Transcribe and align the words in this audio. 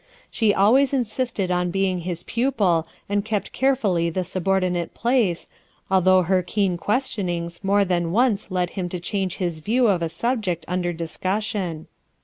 She 0.31 0.51
always 0.51 0.95
insisted 0.95 1.51
on 1.51 1.69
being 1.69 1.99
his 1.99 2.23
pupil 2.23 2.87
and 3.07 3.23
kept 3.23 3.53
carefully 3.53 4.09
the 4.09 4.23
subordinate 4.23 4.95
place, 4.95 5.47
although 5.91 6.23
her 6.23 6.41
keen 6.41 6.75
questionings 6.75 7.63
more 7.63 7.85
than 7.85 8.11
once 8.11 8.49
led 8.49 8.71
him 8.71 8.89
to 8.89 8.99
change 8.99 9.35
his 9.35 9.59
view 9.59 9.85
of 9.87 10.01
a 10.01 10.09
subject 10.09 10.65
under 10.67 10.91
discussion. 10.91 11.85